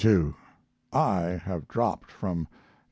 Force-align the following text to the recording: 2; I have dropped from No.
2; 0.01 0.33
I 0.91 1.39
have 1.45 1.67
dropped 1.67 2.11
from 2.11 2.47
No. 2.51 2.57